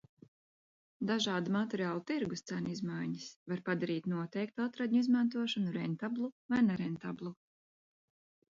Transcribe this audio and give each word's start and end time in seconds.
Dažādu 1.09 1.51
materiālu 1.55 2.01
tirgus 2.11 2.41
cenu 2.51 2.71
izmaiņas 2.77 3.27
var 3.53 3.61
padarīt 3.69 4.09
noteiktu 4.15 4.65
atradņu 4.67 5.01
izmantošanu 5.05 5.77
rentablu 5.79 6.31
vai 6.55 6.63
nerentablu. 6.73 7.37